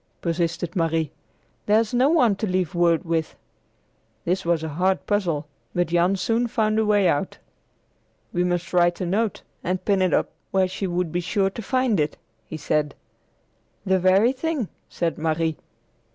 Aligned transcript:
persisted 0.19 0.75
Marie. 0.75 1.11
"There's 1.67 1.93
no 1.93 2.09
one 2.09 2.35
to 2.37 2.47
leave 2.47 2.73
word 2.73 3.05
with!" 3.05 3.35
This 4.25 4.43
was 4.43 4.63
a 4.63 4.69
hard 4.69 5.05
puzzle, 5.05 5.45
but 5.75 5.89
Jan 5.89 6.15
soon 6.15 6.47
found 6.47 6.79
a 6.79 6.85
way 6.87 7.07
out. 7.07 7.37
"We 8.33 8.43
must 8.43 8.73
write 8.73 8.99
a 8.99 9.05
note 9.05 9.43
and 9.63 9.85
pin 9.85 10.01
it 10.01 10.11
up 10.11 10.31
where 10.49 10.67
she 10.67 10.87
would 10.87 11.11
be 11.11 11.19
sure 11.19 11.51
to 11.51 11.61
find 11.61 11.99
it," 11.99 12.17
he 12.47 12.57
said. 12.57 12.95
"The 13.85 13.99
very 13.99 14.31
thing," 14.31 14.69
said 14.89 15.19
Marie. 15.19 15.57